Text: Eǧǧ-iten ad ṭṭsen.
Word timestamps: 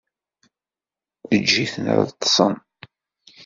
Eǧǧ-iten 1.35 1.85
ad 1.93 2.01
ṭṭsen. 2.13 2.53